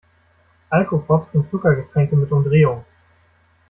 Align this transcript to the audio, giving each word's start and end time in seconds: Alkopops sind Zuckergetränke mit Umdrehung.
Alkopops 0.71 1.31
sind 1.31 1.47
Zuckergetränke 1.47 2.15
mit 2.15 2.31
Umdrehung. 2.31 2.83